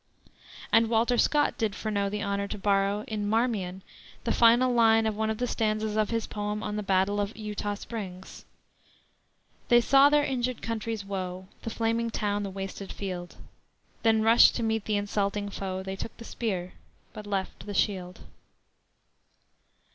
And 0.73 0.89
Walter 0.89 1.19
Scott 1.19 1.59
did 1.59 1.73
Freneau 1.75 2.09
the 2.09 2.23
honor 2.23 2.47
to 2.47 2.57
borrow, 2.57 3.03
in 3.07 3.29
Marmion, 3.29 3.83
the 4.23 4.31
final 4.31 4.73
line 4.73 5.05
of 5.05 5.15
one 5.15 5.29
of 5.29 5.37
the 5.37 5.45
stanzas 5.45 5.95
of 5.95 6.09
his 6.09 6.25
poem 6.25 6.63
on 6.63 6.75
the 6.75 6.81
battle 6.81 7.21
of 7.21 7.35
Eutaw 7.37 7.75
Springs: 7.77 8.43
"They 9.67 9.79
saw 9.79 10.09
their 10.09 10.23
injured 10.25 10.63
country's 10.63 11.05
woe, 11.05 11.49
The 11.61 11.69
flaming 11.69 12.09
town, 12.09 12.41
the 12.41 12.49
wasted 12.49 12.91
field; 12.91 13.35
Then 14.01 14.23
rushed 14.23 14.55
to 14.55 14.63
meet 14.63 14.85
the 14.85 14.97
insulting 14.97 15.49
foe; 15.51 15.83
They 15.83 15.95
took 15.97 16.17
the 16.17 16.25
spear, 16.25 16.73
but 17.13 17.27
left 17.27 17.67
the 17.67 17.75
shield." 17.75 18.21